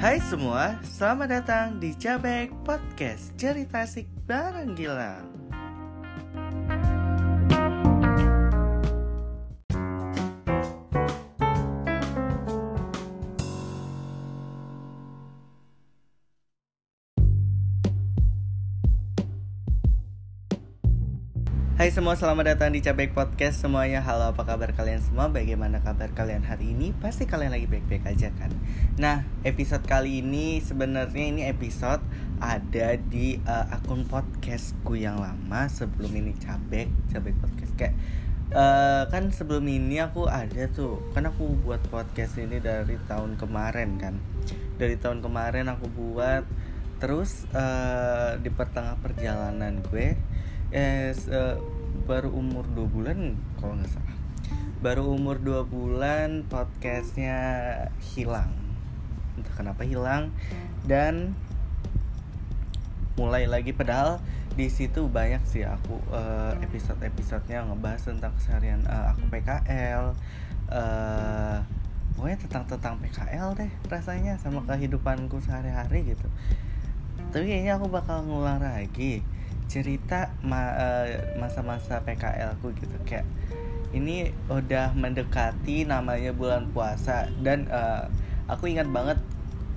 [0.00, 5.39] Hai semua, selamat datang di Cabek Podcast Cerita Asik Bareng Gilang
[21.80, 25.32] Hai semua, selamat datang di Cabek Podcast semuanya Halo, apa kabar kalian semua?
[25.32, 26.92] Bagaimana kabar kalian hari ini?
[26.92, 28.52] Pasti kalian lagi baik-baik aja kan?
[29.00, 32.04] Nah, episode kali ini sebenarnya ini episode
[32.36, 37.96] ada di uh, akun podcastku yang lama sebelum ini Cabek, Cabek Podcast Kayak
[38.52, 43.96] uh, kan sebelum ini aku ada tuh Kan aku buat podcast ini dari tahun kemarin
[43.96, 44.20] kan
[44.76, 46.44] Dari tahun kemarin aku buat
[47.00, 50.12] Terus uh, di pertengah perjalanan gue
[50.70, 51.58] eh uh,
[52.06, 54.16] baru umur dua bulan kalau nggak salah.
[54.80, 57.36] Baru umur dua bulan podcastnya
[58.14, 58.54] hilang.
[59.34, 60.30] Entah kenapa hilang.
[60.86, 61.34] Dan
[63.18, 64.22] mulai lagi padahal
[64.56, 70.16] di situ banyak sih aku uh, episode-episodenya ngebahas tentang keseharian uh, aku PKL
[70.72, 71.58] uh,
[72.16, 76.26] pokoknya tentang tentang PKL deh rasanya sama kehidupanku sehari-hari gitu.
[77.30, 79.22] Tapi kayaknya aku bakal ngulang lagi
[79.70, 83.22] cerita eh, masa-masa PKL ku gitu kayak
[83.94, 88.06] ini udah mendekati namanya bulan puasa dan uh,
[88.46, 89.18] aku ingat banget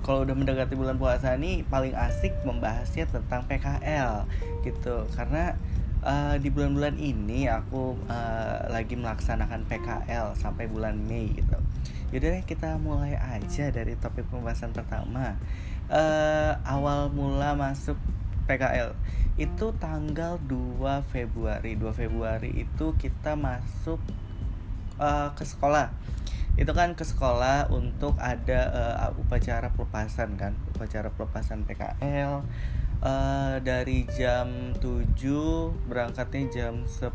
[0.06, 4.26] kalau udah mendekati bulan puasa ini paling asik membahasnya tentang PKL
[4.62, 5.58] gitu karena
[6.04, 11.58] uh, di bulan-bulan ini aku uh, lagi melaksanakan PKL sampai bulan Mei gitu.
[12.12, 15.40] Yaudah kita mulai aja dari topik pembahasan pertama.
[15.90, 17.98] Uh, awal mula masuk
[18.44, 18.94] PKL
[19.34, 21.74] itu tanggal 2 Februari.
[21.74, 23.98] 2 Februari itu kita masuk
[25.02, 25.90] uh, ke sekolah.
[26.54, 28.60] Itu kan ke sekolah untuk ada
[29.10, 30.54] uh, upacara pelepasan kan.
[30.70, 32.46] Upacara pelepasan PKL
[33.02, 35.18] uh, dari jam 7
[35.90, 37.10] berangkatnya jam 10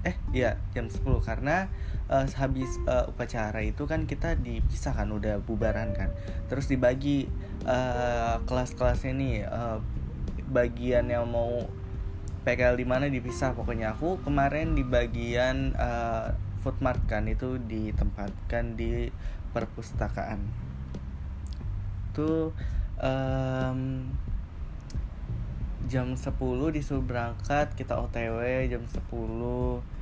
[0.00, 1.68] eh ya jam 10 karena
[2.10, 6.10] uh, habis uh, upacara itu kan kita dipisah kan udah bubaran kan.
[6.50, 7.30] Terus dibagi
[7.64, 9.78] uh, kelas-kelasnya nih uh,
[10.50, 11.70] bagian yang mau
[12.42, 13.94] PKL di mana dipisah pokoknya.
[13.94, 19.08] Aku kemarin di bagian uh, food mart kan itu ditempatkan di
[19.54, 20.42] perpustakaan.
[22.10, 22.50] Tuh
[22.98, 24.10] um,
[25.90, 26.30] jam 10
[26.70, 29.99] disuruh berangkat kita OTW jam 10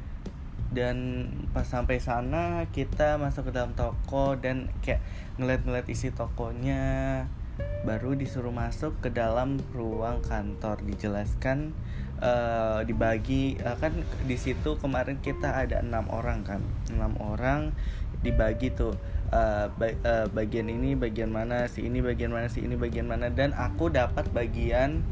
[0.68, 5.00] dan pas sampai sana kita masuk ke dalam toko dan kayak
[5.40, 7.24] ngeliat-ngeliat isi tokonya.
[7.58, 11.74] Baru disuruh masuk ke dalam ruang kantor dijelaskan
[12.22, 13.98] uh, dibagi uh, kan
[14.30, 16.62] di situ kemarin kita ada enam orang kan?
[16.92, 17.74] Enam orang
[18.22, 18.94] dibagi tuh
[19.34, 19.88] uh, ba
[20.30, 23.32] bagian ini bagian mana si ini bagian mana si ini bagian mana.
[23.32, 25.02] Dan aku dapat bagian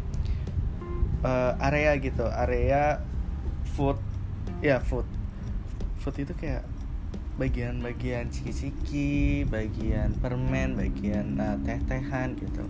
[1.25, 3.03] uh, area gitu area
[3.75, 3.99] food
[4.62, 5.16] ya food
[6.06, 6.62] food itu kayak
[7.34, 12.62] bagian-bagian ciki-ciki, bagian permen, bagian uh, teh-tehan gitu.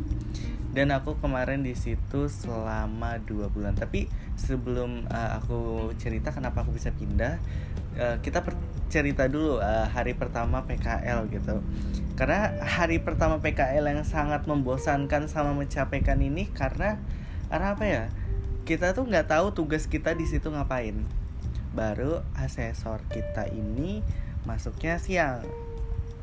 [0.73, 3.77] Dan aku kemarin di situ selama dua bulan.
[3.77, 4.09] Tapi
[4.41, 7.37] sebelum uh, aku cerita kenapa aku bisa pindah,
[8.01, 8.41] uh, kita
[8.89, 11.61] cerita dulu uh, hari pertama PKL gitu.
[12.17, 16.97] Karena hari pertama PKL yang sangat membosankan sama mencapaikan ini karena
[17.53, 18.05] karena apa ya?
[18.67, 21.07] kita tuh nggak tahu tugas kita di situ ngapain
[21.77, 24.01] baru asesor kita ini
[24.49, 25.45] masuknya siang.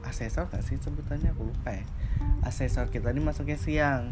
[0.01, 1.31] Asesor gak sih sebutannya?
[1.37, 1.85] Aku lupa ya.
[2.41, 4.09] Asesor kita ini masuknya siang.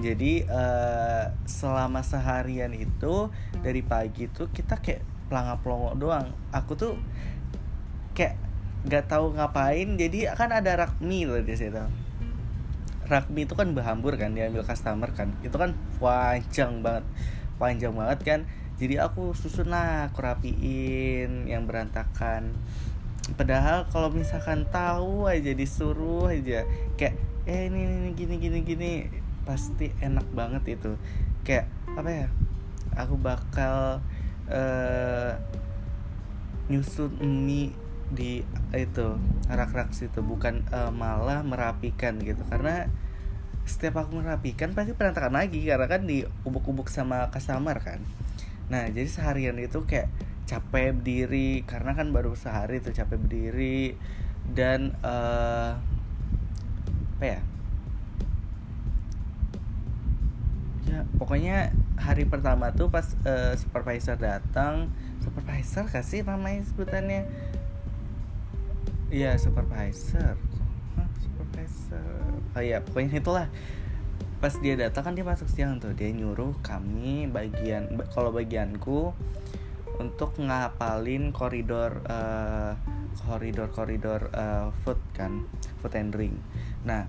[0.00, 3.28] Jadi uh, selama seharian itu
[3.60, 6.30] dari pagi tuh kita kayak pelangap pelongo doang.
[6.54, 6.94] Aku tuh
[8.14, 8.38] kayak
[8.86, 9.98] nggak tahu ngapain.
[9.98, 11.82] Jadi kan ada rakmi loh di situ.
[13.06, 15.34] Rakmi itu kan berhambur kan diambil customer kan.
[15.42, 17.04] Itu kan panjang banget.
[17.56, 18.40] Panjang banget kan
[18.76, 22.52] jadi aku susun lah aku rapiin yang berantakan.
[23.34, 26.62] Padahal kalau misalkan tahu aja disuruh aja
[26.94, 27.16] kayak
[27.48, 28.92] eh ini ini gini gini gini
[29.48, 30.92] pasti enak banget itu.
[31.40, 32.28] Kayak apa ya
[33.00, 34.04] aku bakal
[34.52, 35.32] uh,
[36.68, 37.16] nyusun
[37.48, 37.72] mie
[38.06, 39.18] di itu
[39.50, 42.44] rak-rak situ bukan uh, malah merapikan gitu.
[42.52, 42.92] Karena
[43.64, 47.98] setiap aku merapikan pasti berantakan lagi karena kan di ubuk-ubuk sama customer kan
[48.66, 50.10] nah jadi seharian itu kayak
[50.46, 53.98] capek berdiri karena kan baru sehari tuh capek berdiri
[54.54, 55.74] dan uh,
[57.18, 57.40] apa ya?
[60.86, 67.26] Ya pokoknya hari pertama tuh pas uh, supervisor datang supervisor kasih namanya sebutannya?
[69.10, 70.38] Iya supervisor.
[70.94, 72.38] Hah, supervisor?
[72.54, 73.46] Oh iya pokoknya itulah
[74.36, 75.96] pas dia datang kan dia masuk siang tuh.
[75.96, 79.16] Dia nyuruh kami bagian kalau bagianku
[79.96, 82.76] untuk ngapalin koridor uh,
[83.24, 85.48] koridor koridor uh, food kan
[85.80, 86.36] food and drink.
[86.84, 87.08] Nah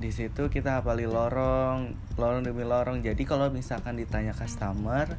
[0.00, 3.00] di situ kita apali lorong lorong demi lorong.
[3.00, 5.16] Jadi kalau misalkan ditanya customer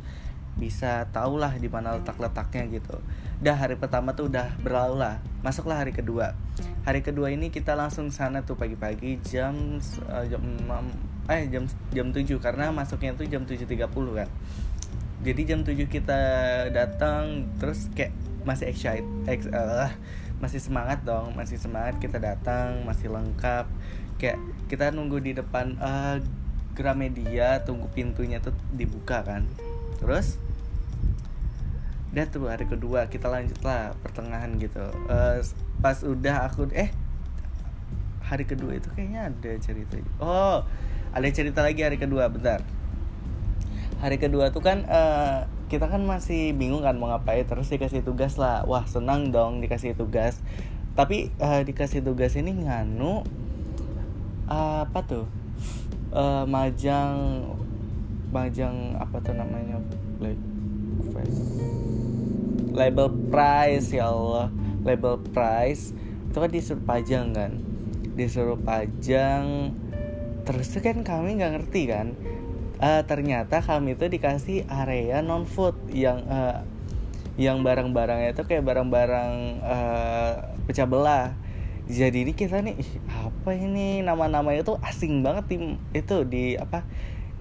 [0.52, 3.02] bisa tau lah di mana letak letaknya gitu.
[3.42, 6.38] Dah hari pertama tuh udah berlalu lah masuklah hari kedua.
[6.86, 9.78] Hari kedua ini kita langsung sana tuh pagi-pagi jam
[10.10, 10.42] uh, jam
[11.32, 11.64] eh jam
[11.96, 14.30] jam 7 karena masuknya tuh jam 7.30 kan.
[15.22, 16.22] Jadi jam 7 kita
[16.74, 18.12] datang terus kayak
[18.42, 19.94] masih excited ex, uh,
[20.42, 23.70] masih semangat dong masih semangat kita datang masih lengkap.
[24.18, 24.38] Kayak
[24.68, 26.18] kita nunggu di depan uh,
[26.74, 29.48] Gramedia tunggu pintunya tuh dibuka kan.
[30.02, 30.42] Terus
[32.12, 34.84] udah tuh hari kedua kita lanjut lah pertengahan gitu.
[35.08, 35.40] Uh,
[35.80, 36.92] pas udah aku eh
[38.32, 40.64] hari kedua itu kayaknya ada cerita oh
[41.12, 42.64] ada cerita lagi hari kedua bentar.
[44.00, 48.40] Hari kedua tuh kan uh, kita kan masih bingung kan mau ngapain terus dikasih tugas
[48.40, 48.64] lah.
[48.64, 50.40] Wah senang dong dikasih tugas.
[50.96, 53.28] Tapi uh, dikasih tugas ini nganu
[54.48, 55.28] uh, apa tuh?
[56.12, 57.44] Uh, majang
[58.32, 59.84] majang apa tuh namanya?
[60.24, 60.40] Like
[62.72, 64.48] label price ya Allah.
[64.88, 65.92] Label price.
[66.32, 67.52] Itu kan disuruh pajang kan?
[68.16, 69.76] Disuruh pajang
[70.52, 72.12] terus tuh kan kami nggak ngerti kan.
[72.82, 76.66] Uh, ternyata kami itu dikasih area non food yang uh,
[77.40, 79.32] yang barang-barangnya itu kayak barang-barang
[79.64, 81.32] uh, pecah belah.
[81.88, 82.76] Jadi ini kita nih
[83.24, 84.04] apa ini?
[84.04, 85.64] Nama-nama itu asing banget tim
[85.96, 86.84] itu di apa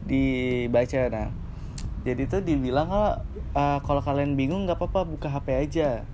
[0.06, 1.00] dibaca.
[1.10, 1.28] Nah
[2.06, 3.12] jadi itu dibilang kalau
[3.58, 6.06] uh, kalau kalian bingung nggak apa-apa buka HP aja.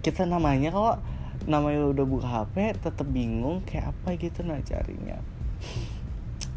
[0.00, 0.96] Kita namanya kalau
[1.44, 5.16] namanya udah buka HP tetap bingung kayak apa gitu nah carinya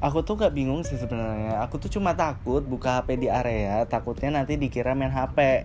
[0.03, 1.63] aku tuh gak bingung sih sebenarnya.
[1.63, 5.63] Aku tuh cuma takut buka HP di area takutnya nanti dikira main HP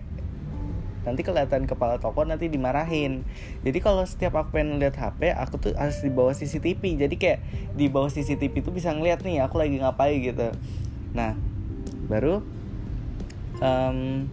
[0.99, 3.27] nanti kelihatan kepala toko nanti dimarahin.
[3.67, 7.39] Jadi kalau setiap aku pengen lihat HP aku tuh harus di bawah CCTV jadi kayak
[7.75, 10.55] di bawah CCTV tuh bisa ngeliat nih aku lagi ngapain gitu.
[11.11, 11.35] Nah
[12.07, 12.39] baru
[13.59, 14.27] um,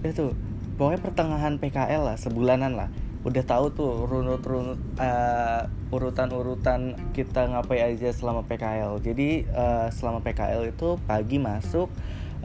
[0.00, 0.32] itu
[0.80, 2.88] pokoknya pertengahan PKL lah sebulanan lah
[3.26, 9.02] udah tahu tuh runut-runut uh, urutan-urutan kita ngapain aja selama PKL.
[9.02, 11.90] Jadi uh, selama PKL itu pagi masuk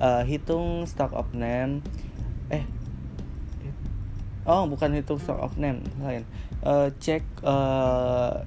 [0.01, 1.85] uh, hitung stock of name
[2.49, 2.65] eh
[4.49, 6.25] oh bukan hitung stock of name lain.
[6.65, 8.41] Uh, cek uh,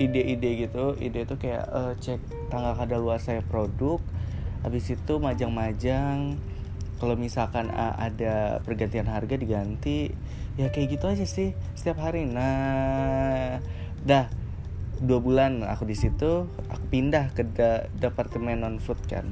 [0.00, 0.96] ide-ide gitu.
[0.96, 4.00] Ide itu kayak uh, cek tanggal kadaluarsa produk
[4.64, 6.40] habis itu majang-majang.
[7.00, 10.12] Kalau misalkan ada pergantian harga diganti
[10.60, 12.28] ya kayak gitu aja sih setiap hari.
[12.28, 13.64] Nah
[14.04, 14.28] dah
[15.00, 19.24] dua bulan aku di situ aku pindah ke da departemen non food kan.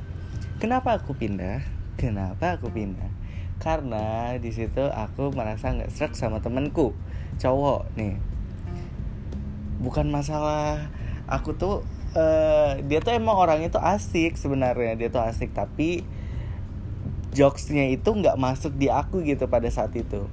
[0.57, 1.61] Kenapa aku pindah?
[2.01, 3.13] Kenapa aku pindah?
[3.61, 6.97] Karena di situ aku merasa nggak serak sama temenku
[7.37, 8.17] cowok nih.
[9.85, 10.89] Bukan masalah
[11.29, 11.85] aku tuh
[12.17, 15.53] uh, dia tuh emang orang itu asik sebenarnya dia tuh asik.
[15.53, 16.09] Tapi
[17.37, 20.25] jokesnya itu nggak masuk di aku gitu pada saat itu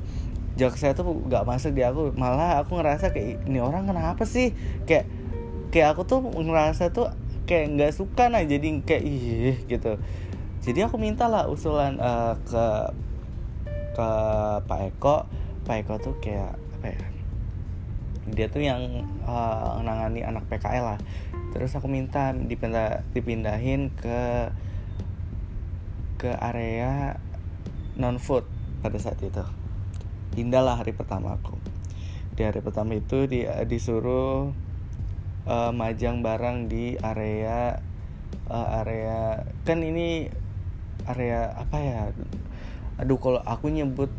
[0.56, 2.16] jokesnya tuh nggak masuk di aku.
[2.16, 4.56] Malah aku ngerasa kayak ini orang kenapa sih?
[4.88, 5.07] Kayak
[5.69, 7.12] kayak aku tuh ngerasa tuh
[7.45, 10.00] kayak nggak suka nah jadi kayak ih gitu.
[10.66, 12.66] Jadi aku minta lah usulan uh, ke
[13.94, 14.09] ke
[14.66, 15.28] Pak Eko.
[15.68, 17.06] Pak Eko tuh kayak apa ya
[18.26, 21.00] dia tuh yang uh, nangani anak PKL lah.
[21.54, 24.50] Terus aku minta dipindah dipindahin ke
[26.18, 27.19] ke area
[28.00, 28.47] non food
[28.81, 29.44] pada saat itu
[30.37, 31.56] indahlah hari pertama aku.
[32.35, 34.51] Di hari pertama itu di, disuruh
[35.47, 37.80] uh, majang barang di area
[38.51, 40.27] uh, area kan ini
[41.07, 42.01] area apa ya?
[42.99, 44.11] Aduh kalau aku nyebut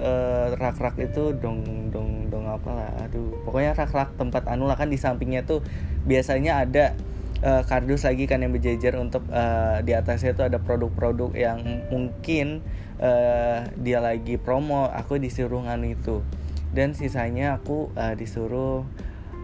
[0.00, 3.36] uh, rak-rak itu dong dong dong apa lah aduh.
[3.44, 5.60] Pokoknya rak-rak tempat anu lah kan di sampingnya tuh
[6.08, 6.96] biasanya ada
[7.42, 12.62] uh, kardus lagi kan yang berjejer untuk uh, di atasnya itu ada produk-produk yang mungkin
[12.98, 16.22] uh, dia lagi promo aku disuruh nganu itu.
[16.68, 18.84] Dan sisanya aku uh, disuruh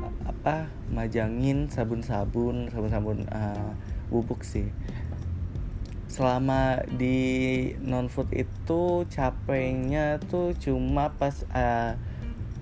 [0.00, 3.72] uh, apa majangin sabun-sabun sabun-sabun uh,
[4.10, 4.68] bubuk sih.
[6.10, 11.98] Selama di non food itu capeknya tuh cuma pas uh,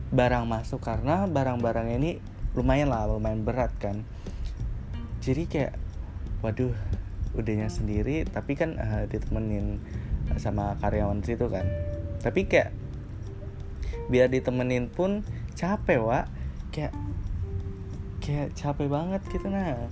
[0.08, 0.80] barang masuk.
[0.80, 2.16] Karena barang-barang ini
[2.52, 4.04] lumayan lah lumayan berat kan
[5.22, 5.74] jadi kayak
[6.42, 6.74] waduh
[7.38, 9.78] udahnya sendiri tapi kan uh, ditemenin
[10.36, 11.64] sama karyawan situ kan.
[12.18, 12.74] Tapi kayak
[14.10, 15.22] biar ditemenin pun
[15.54, 16.26] capek wa
[16.74, 16.92] kayak
[18.18, 19.86] kayak capek banget gitu nah.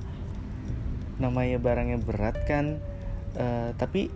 [1.23, 2.83] Namanya barangnya berat kan
[3.39, 4.11] uh, tapi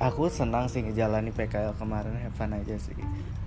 [0.00, 2.96] aku senang sih ngejalani PKL kemarin have aja sih.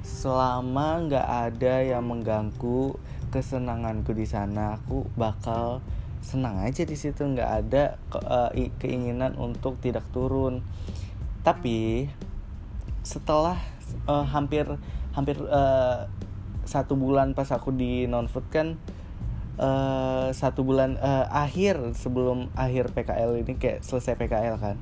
[0.06, 2.96] Selama nggak ada yang mengganggu
[3.34, 5.84] kesenanganku di sana aku bakal
[6.28, 8.52] senang aja di situ nggak ada ke, uh,
[8.84, 10.60] keinginan untuk tidak turun.
[11.48, 12.12] Tapi
[13.08, 13.56] setelah
[14.12, 14.68] uh, hampir
[15.16, 16.12] hampir uh,
[16.68, 18.76] satu bulan pas aku di non food kan
[19.56, 24.76] uh, satu bulan uh, akhir sebelum akhir PKL ini kayak selesai PKL kan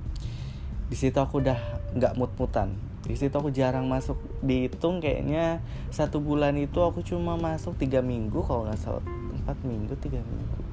[0.90, 1.58] di situ aku udah
[1.94, 2.74] nggak mut-mutan.
[3.06, 4.18] Di situ aku jarang masuk.
[4.42, 5.62] Dihitung kayaknya
[5.94, 9.06] satu bulan itu aku cuma masuk tiga minggu kalau nggak salah.
[9.46, 10.64] Empat minggu tiga minggu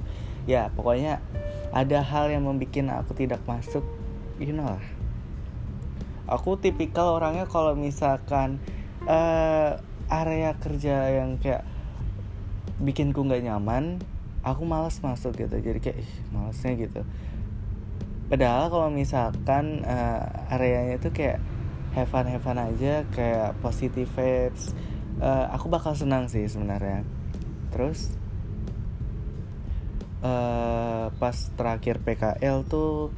[0.49, 1.23] ya pokoknya
[1.73, 3.83] ada hal yang membuat aku tidak masuk.
[4.41, 4.83] You know lah
[6.27, 8.59] aku tipikal orangnya kalau misalkan
[9.07, 11.67] uh, area kerja yang kayak
[12.79, 13.99] bikin ku nggak nyaman
[14.43, 15.55] aku malas masuk gitu.
[15.59, 17.01] Jadi kayak ih malasnya gitu.
[18.27, 21.43] Padahal kalau misalkan uh, areanya itu kayak
[21.93, 24.73] have fun have fun aja kayak positive vibes
[25.21, 27.03] uh, aku bakal senang sih sebenarnya.
[27.69, 28.15] Terus
[30.23, 33.11] uh, pas terakhir PKL tuh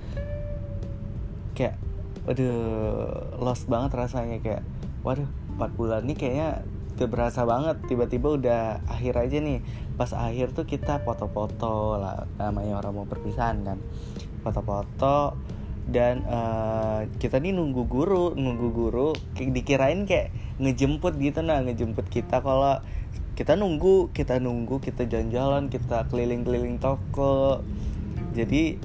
[1.56, 1.80] kayak
[2.26, 4.64] waduh lost banget rasanya kayak
[5.06, 6.50] waduh 4 bulan nih kayaknya
[6.96, 9.60] udah berasa banget tiba-tiba udah akhir aja nih.
[10.00, 13.80] Pas akhir tuh kita foto-foto lah namanya orang mau perpisahan kan.
[14.44, 15.36] Foto-foto
[15.86, 22.42] dan uh, kita nih nunggu guru nunggu guru dikirain kayak ngejemput gitu nah ngejemput kita
[22.42, 22.82] kalau
[23.36, 27.60] kita nunggu kita nunggu kita jalan-jalan kita keliling-keliling toko.
[28.32, 28.80] Jadi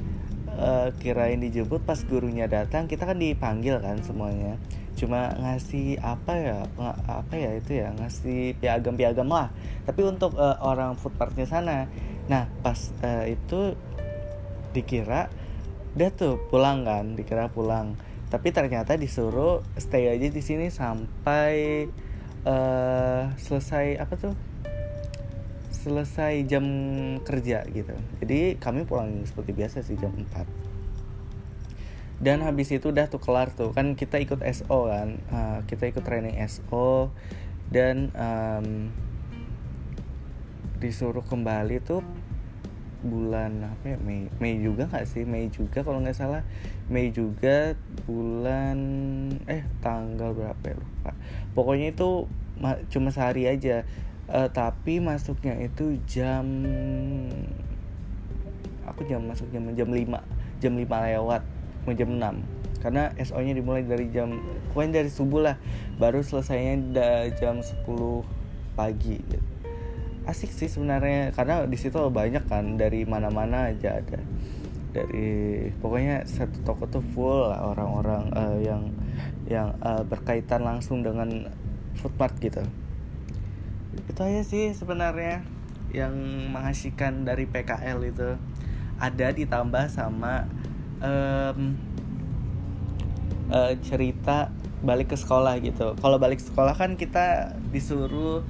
[0.59, 4.59] uh, kirain dijemput pas gurunya datang kita kan dipanggil kan semuanya.
[4.99, 6.59] Cuma ngasih apa ya
[7.07, 9.55] apa ya itu ya ngasih piagam-piagam lah.
[9.87, 11.87] Tapi untuk uh, orang food partnya sana.
[12.27, 13.79] Nah pas uh, itu
[14.75, 15.31] dikira
[15.95, 17.15] udah tuh pulang kan?
[17.15, 17.95] Dikira pulang.
[18.31, 21.87] Tapi ternyata disuruh stay aja di sini sampai
[22.47, 24.35] uh, selesai apa tuh?
[25.73, 26.65] Selesai jam
[27.25, 27.97] kerja gitu.
[28.21, 30.71] Jadi kami pulang seperti biasa sih jam 4
[32.21, 33.73] dan habis itu udah tuh kelar tuh.
[33.73, 35.17] Kan kita ikut SO kan.
[35.33, 37.09] Uh, kita ikut training SO
[37.73, 38.93] dan um,
[40.77, 42.05] disuruh kembali tuh
[43.01, 45.25] bulan apa ya Mei Mei juga nggak sih?
[45.25, 46.43] Mei juga kalau nggak salah.
[46.87, 48.79] Mei juga bulan
[49.49, 50.77] eh tanggal berapa ya?
[50.77, 51.13] Lupa.
[51.57, 52.29] Pokoknya itu
[52.93, 53.85] cuma sehari aja.
[54.31, 56.47] Uh, tapi masuknya itu jam
[58.87, 61.43] aku jam masuk jam jam 5 jam 5 lewat
[61.83, 64.41] mau jam 6 karena SO nya dimulai dari jam
[64.73, 65.57] pokoknya dari subuh lah
[66.01, 66.79] baru selesainya
[67.37, 67.85] jam 10
[68.77, 69.60] pagi gitu
[70.31, 74.23] asik sih sebenarnya karena di situ banyak kan dari mana-mana aja ada.
[74.91, 78.91] Dari pokoknya satu toko tuh full orang-orang uh, yang
[79.51, 81.51] yang uh, berkaitan langsung dengan
[81.99, 82.63] food mart gitu.
[84.07, 85.43] Itu aja sih sebenarnya
[85.91, 86.15] yang
[86.55, 88.31] mengasihkan dari PKL itu.
[89.01, 90.47] Ada ditambah sama
[91.03, 91.75] um,
[93.51, 95.93] uh, cerita balik ke sekolah gitu.
[95.99, 98.45] Kalau balik sekolah kan kita disuruh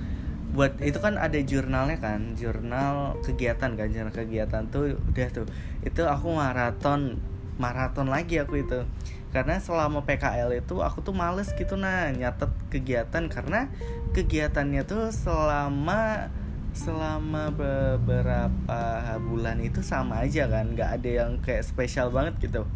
[0.51, 5.47] buat itu kan ada jurnalnya kan jurnal kegiatan kan jurnal kegiatan tuh udah tuh.
[5.87, 7.23] Itu aku maraton
[7.63, 8.83] maraton lagi aku itu.
[9.31, 13.31] Karena selama PKL itu aku tuh males gitu nah nyatet kegiatan.
[13.31, 13.71] Karena
[14.11, 16.31] kegiatannya tuh selama
[16.71, 18.81] selama beberapa
[19.23, 22.67] bulan itu sama aja kan nggak ada yang kayak spesial banget gitu.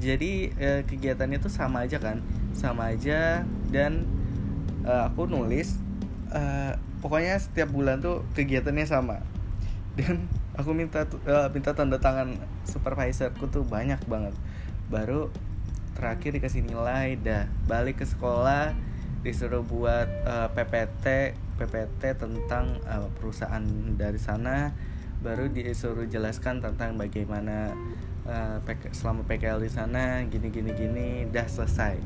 [0.00, 2.24] Jadi eh, kegiatannya tuh sama aja kan
[2.56, 3.44] sama aja.
[3.68, 4.08] Dan
[4.88, 5.76] eh, aku nulis
[6.32, 6.72] eh,
[7.04, 9.20] pokoknya setiap bulan tuh kegiatannya sama.
[10.00, 10.24] Dan
[10.56, 14.32] aku minta uh, minta tanda tangan supervisorku tuh banyak banget.
[14.88, 15.28] Baru
[15.92, 17.44] terakhir dikasih nilai dah.
[17.68, 18.72] Balik ke sekolah
[19.20, 21.06] disuruh buat uh, eh, PPT
[21.56, 23.62] PPT tentang uh, perusahaan
[24.00, 24.72] dari sana.
[25.20, 27.76] Baru disuruh jelaskan tentang bagaimana
[28.24, 28.58] uh,
[28.96, 31.08] selama PKL di sana gini gini gini.
[31.28, 32.00] Dah selesai.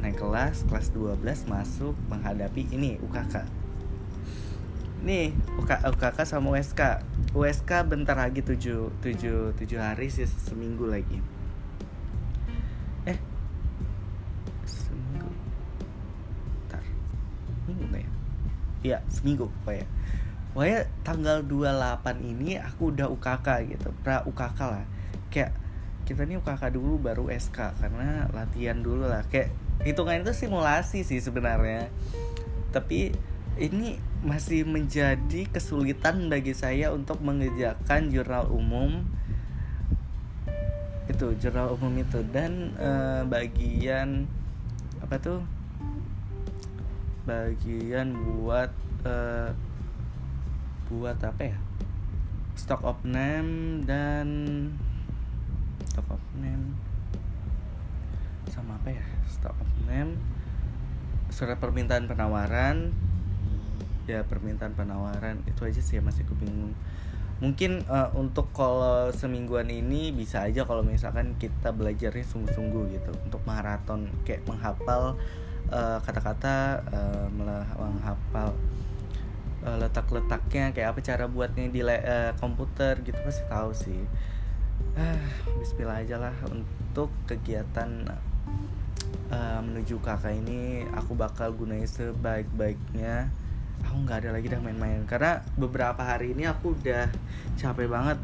[0.00, 3.55] Naik kelas kelas 12 masuk menghadapi ini UKK
[5.06, 6.98] nih UK, UKK sama USK
[7.30, 11.22] USK bentar lagi 7 7 7 hari sih seminggu lagi.
[13.06, 13.14] Eh
[14.66, 15.30] seminggu?
[16.66, 16.82] Ntar
[17.70, 18.10] minggu gak ya?
[18.82, 19.86] Iya seminggu pokoknya.
[20.50, 23.48] Pokoknya tanggal 28 ini aku udah UKK
[23.78, 24.84] gitu pra UKK lah.
[25.30, 25.54] Kayak
[26.02, 29.22] kita nih UKK dulu baru SK karena latihan dulu lah.
[29.30, 29.54] Kayak
[29.86, 31.92] hitungan itu simulasi sih sebenarnya.
[32.74, 33.14] Tapi
[33.56, 39.08] ini masih menjadi kesulitan bagi saya untuk mengerjakan jurnal umum.
[41.08, 42.20] Itu jurnal umum itu.
[42.28, 44.28] Dan uh, bagian
[45.00, 45.40] apa tuh?
[47.24, 48.70] Bagian buat
[49.08, 49.50] uh,
[50.92, 51.58] buat apa ya?
[52.56, 54.28] Stock of name dan
[55.88, 56.76] stock of name
[58.52, 59.04] sama apa ya?
[59.32, 60.20] Stock of name
[61.32, 62.94] surat permintaan penawaran
[64.06, 66.74] ya permintaan penawaran itu aja sih masih kebingung
[67.36, 73.12] mungkin uh, untuk kalau semingguan ini bisa aja kalau misalkan kita belajarnya sungguh-sungguh gitu.
[73.28, 75.20] Untuk maraton kayak menghafal
[75.68, 77.26] uh, kata-kata uh,
[77.76, 78.56] menghafal
[79.68, 84.02] uh, letak-letaknya kayak apa cara buatnya di uh, komputer gitu pasti tahu sih.
[84.96, 85.20] Ah
[85.60, 86.34] Bismillah aja lah.
[86.48, 88.16] Untuk kegiatan
[89.28, 93.28] uh, menuju kakak ini aku bakal gunain sebaik-baiknya
[93.86, 95.06] aku nggak ada lagi dah main-main.
[95.06, 97.08] Karena beberapa hari ini aku udah
[97.54, 98.18] capek banget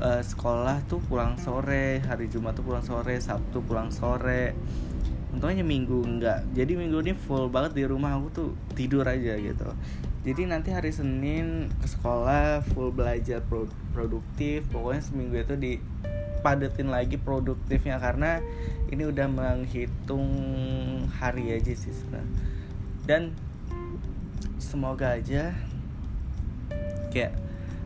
[0.00, 4.52] uh, sekolah tuh pulang sore hari Jumat tuh pulang sore Sabtu pulang sore.
[5.32, 9.68] Untungnya minggu enggak jadi minggu ini full banget di rumah aku tuh tidur aja gitu.
[10.26, 14.66] Jadi nanti hari Senin ke sekolah full belajar pro produktif.
[14.74, 18.02] Pokoknya seminggu itu dipadetin lagi produktifnya.
[18.02, 18.42] Karena
[18.90, 20.26] ini udah menghitung
[21.14, 22.32] hari aja sih sebenarnya.
[23.06, 23.22] Dan
[24.66, 25.54] semoga aja
[27.14, 27.38] kayak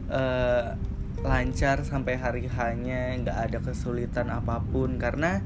[0.09, 0.73] uh,
[1.21, 4.97] lancar sampai hari hanya nggak ada kesulitan apa pun.
[4.97, 5.45] Karena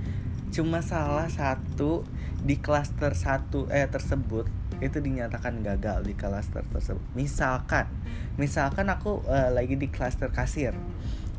[0.54, 2.06] cuma salah satu
[2.38, 4.46] di klaster satu eh tersebut
[4.78, 7.02] itu dinyatakan gagal di klaster tersebut.
[7.18, 7.90] Misalkan
[8.38, 10.78] misalkan aku uh, lagi di klaster kasir.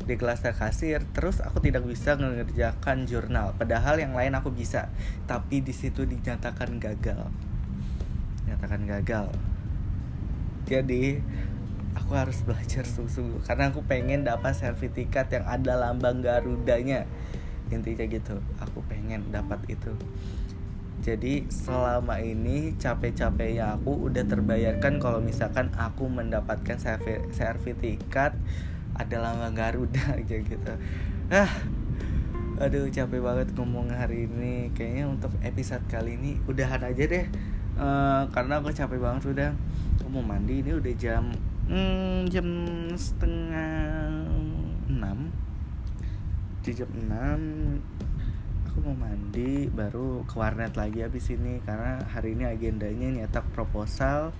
[0.06, 3.56] Di klaster kasir terus aku tidak bisa mengerjakan jurnal.
[3.56, 4.92] Padahal yang lain aku bisa
[5.24, 7.32] tapi di situ dinyatakan gagal.
[8.44, 9.55] Dinyatakan gagal
[10.66, 11.22] jadi
[11.94, 13.46] aku harus belajar sungguh-sungguh.
[13.46, 17.06] Karena aku pengen dapat sertifikat yang ada lambang garudanya.
[17.70, 19.94] Intinya gitu aku pengen dapat itu.
[21.06, 26.78] Jadi selama ini capek-capeknya aku udah terbayarkan kalau misalkan aku mendapatkan
[27.30, 28.34] sertifikat
[28.96, 30.74] ada lambang Garuda gitu.
[31.30, 31.52] Ah
[32.56, 34.74] aduh capek banget ngomong hari ini.
[34.74, 39.50] Kayaknya untuk episode kali ini udahan aja deh uh, karena aku capek banget udah.
[40.00, 41.32] Aku mau mandi ini udah jam
[41.68, 42.48] hmm, jam
[42.94, 44.24] setengah
[44.90, 45.18] enam.
[46.60, 47.40] Di jam enam
[48.66, 54.36] aku mau mandi baru ke warnet lagi abis ini karena hari ini agendanya nyetak proposal.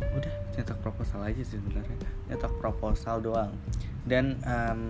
[0.00, 1.94] Udah nyetak proposal aja sih sebenarnya.
[2.26, 3.54] Nyetak proposal doang.
[4.02, 4.82] Dan um,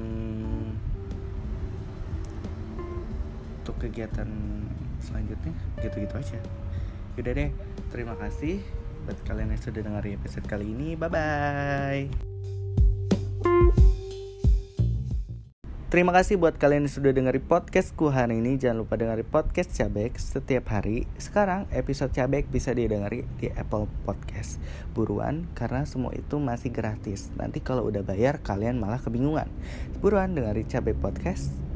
[3.60, 4.30] untuk kegiatan
[5.00, 6.38] selanjutnya gitu-gitu aja
[7.18, 7.50] Yaudah deh,
[7.90, 8.62] terima kasih
[9.04, 10.94] buat kalian yang sudah dengar episode kali ini.
[10.94, 12.04] Bye bye.
[15.90, 18.54] Terima kasih buat kalian yang sudah dengar podcastku hari ini.
[18.56, 21.10] Jangan lupa dengar podcast Cabek setiap hari.
[21.18, 24.62] Sekarang episode Cabek bisa didengari di Apple Podcast.
[24.94, 27.34] Buruan karena semua itu masih gratis.
[27.34, 29.50] Nanti kalau udah bayar kalian malah kebingungan.
[29.98, 31.69] Buruan dengari Cabek Podcast